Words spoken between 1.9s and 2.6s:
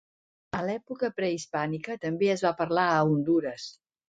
també es va